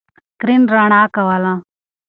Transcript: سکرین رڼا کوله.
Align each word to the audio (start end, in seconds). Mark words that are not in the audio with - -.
سکرین 0.33 0.61
رڼا 0.73 1.01
کوله. 1.15 1.53